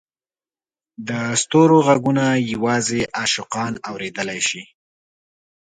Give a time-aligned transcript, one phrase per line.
[1.07, 1.09] د
[1.41, 4.63] ستورو ږغونه یوازې عاشقان اورېدلای شي.